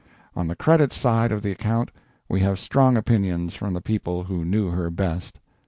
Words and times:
On 0.35 0.47
the 0.47 0.55
credit 0.55 0.91
side 0.91 1.31
of 1.31 1.43
the 1.43 1.51
account 1.51 1.91
we 2.27 2.39
have 2.39 2.57
strong 2.57 2.97
opinions 2.97 3.53
from 3.53 3.75
the 3.75 3.81
people 3.81 4.23
who 4.23 4.43
knew 4.43 4.71
her 4.71 4.89
best. 4.89 5.37